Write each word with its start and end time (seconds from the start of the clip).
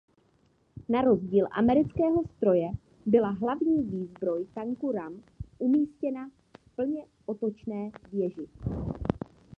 Na 0.89 1.01
rozdíl 1.01 1.47
amerického 1.51 2.23
stroje 2.37 2.69
byla 3.05 3.29
hlavní 3.29 3.83
výzbroj 3.83 4.47
tanku 4.55 4.91
Ram 4.91 5.13
umístěna 5.57 6.29
v 6.53 6.75
plně 6.75 7.05
otočné 7.25 7.89
věži. 8.11 8.47